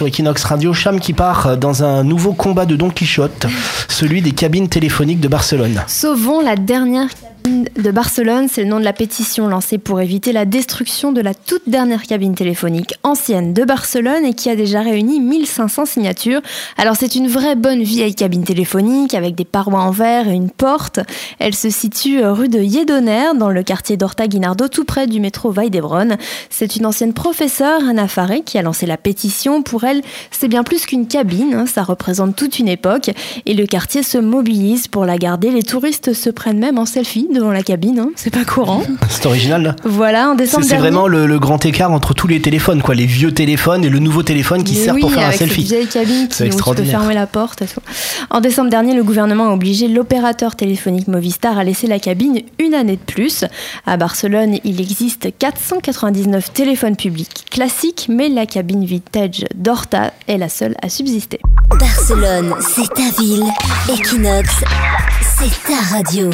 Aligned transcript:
sur 0.00 0.06
Equinox 0.06 0.44
Radio. 0.44 0.72
Cham 0.72 0.98
qui 0.98 1.12
part 1.12 1.58
dans 1.58 1.84
un 1.84 2.04
nouveau 2.04 2.32
combat 2.32 2.64
de 2.64 2.74
Don 2.74 2.88
Quichotte, 2.88 3.46
celui 3.86 4.22
des 4.22 4.30
cabines 4.32 4.66
téléphoniques 4.66 5.20
de 5.20 5.28
Barcelone. 5.28 5.82
Sauvons 5.88 6.40
la 6.40 6.56
dernière 6.56 7.10
de 7.50 7.90
Barcelone, 7.90 8.46
c'est 8.48 8.62
le 8.62 8.68
nom 8.68 8.78
de 8.78 8.84
la 8.84 8.92
pétition 8.92 9.48
lancée 9.48 9.78
pour 9.78 10.00
éviter 10.00 10.32
la 10.32 10.44
destruction 10.44 11.10
de 11.10 11.20
la 11.20 11.34
toute 11.34 11.68
dernière 11.68 12.02
cabine 12.02 12.34
téléphonique 12.34 12.94
ancienne 13.02 13.52
de 13.52 13.64
Barcelone 13.64 14.24
et 14.24 14.34
qui 14.34 14.48
a 14.50 14.56
déjà 14.56 14.82
réuni 14.82 15.20
1500 15.20 15.86
signatures. 15.86 16.40
Alors 16.76 16.96
c'est 16.96 17.14
une 17.16 17.28
vraie 17.28 17.56
bonne 17.56 17.82
vieille 17.82 18.14
cabine 18.14 18.44
téléphonique 18.44 19.14
avec 19.14 19.34
des 19.34 19.44
parois 19.44 19.80
en 19.80 19.90
verre 19.90 20.28
et 20.28 20.34
une 20.34 20.50
porte. 20.50 21.00
Elle 21.38 21.54
se 21.54 21.70
situe 21.70 22.24
rue 22.24 22.48
de 22.48 22.60
Yedonner 22.60 23.30
dans 23.36 23.50
le 23.50 23.62
quartier 23.62 23.96
d'Horta 23.96 24.28
Guinardo 24.28 24.68
tout 24.68 24.84
près 24.84 25.06
du 25.06 25.18
métro 25.18 25.50
Vall 25.50 25.70
d'Hebron. 25.70 26.16
C'est 26.50 26.76
une 26.76 26.86
ancienne 26.86 27.14
professeure, 27.14 27.82
Anna 27.88 28.06
Faré, 28.06 28.42
qui 28.42 28.58
a 28.58 28.62
lancé 28.62 28.86
la 28.86 28.96
pétition. 28.96 29.62
Pour 29.62 29.84
elle, 29.84 30.02
c'est 30.30 30.48
bien 30.48 30.62
plus 30.62 30.86
qu'une 30.86 31.06
cabine, 31.06 31.54
hein. 31.54 31.66
ça 31.66 31.82
représente 31.82 32.36
toute 32.36 32.58
une 32.58 32.68
époque 32.68 33.10
et 33.46 33.54
le 33.54 33.66
quartier 33.66 34.02
se 34.02 34.18
mobilise 34.18 34.86
pour 34.86 35.04
la 35.04 35.18
garder. 35.18 35.50
Les 35.50 35.62
touristes 35.62 36.12
se 36.12 36.30
prennent 36.30 36.58
même 36.58 36.78
en 36.78 36.86
selfie 36.86 37.28
devant 37.40 37.52
la 37.52 37.62
cabine, 37.62 37.98
hein. 37.98 38.10
c'est 38.16 38.32
pas 38.32 38.44
courant. 38.44 38.82
C'est 39.08 39.26
original 39.26 39.62
là. 39.62 39.76
Voilà, 39.84 40.30
en 40.30 40.34
décembre 40.34 40.64
C'est 40.64 40.76
vraiment 40.76 41.08
le, 41.08 41.26
le 41.26 41.38
grand 41.38 41.64
écart 41.64 41.90
entre 41.90 42.14
tous 42.14 42.28
les 42.28 42.40
téléphones, 42.40 42.82
quoi. 42.82 42.94
Les 42.94 43.06
vieux 43.06 43.32
téléphones 43.32 43.84
et 43.84 43.88
le 43.88 43.98
nouveau 43.98 44.22
téléphone 44.22 44.62
qui 44.62 44.74
Mais 44.74 44.84
sert 44.84 44.94
oui, 44.94 45.00
pour 45.00 45.12
faire 45.12 45.28
un 45.28 45.32
selfie. 45.32 45.62
Cette 45.66 45.70
vieille 45.70 45.86
cabine 45.88 46.28
C'est 46.30 46.48
qui, 46.48 46.56
où 46.56 46.74
tu 46.74 46.82
peux 46.82 46.84
fermer 46.84 47.14
la 47.14 47.26
porte. 47.26 47.62
En 48.30 48.40
décembre 48.40 48.70
dernier, 48.70 48.94
le 48.94 49.02
gouvernement 49.02 49.48
a 49.48 49.52
obligé 49.52 49.88
l'opérateur 49.88 50.54
téléphonique 50.56 51.08
Movistar 51.08 51.58
à 51.58 51.64
laisser 51.64 51.86
la 51.86 51.98
cabine 51.98 52.40
une 52.58 52.74
année 52.74 52.96
de 52.96 53.12
plus. 53.12 53.44
À 53.86 53.96
Barcelone, 53.96 54.58
il 54.64 54.80
existe 54.80 55.28
499 55.38 56.52
téléphones 56.52 56.96
publics 56.96 57.46
classiques, 57.50 58.06
mais 58.08 58.28
la 58.28 58.46
cabine 58.46 58.84
vintage 58.84 59.44
d'Horta 59.54 60.12
est 60.28 60.38
la 60.38 60.48
seule 60.48 60.76
à 60.82 60.88
subsister. 60.88 61.40
Barcelone, 61.78 62.54
c'est 62.60 62.92
ta 62.92 63.20
ville. 63.20 63.44
Equinox, 63.88 64.50
c'est 65.38 65.68
ta 65.68 65.96
radio. 65.96 66.30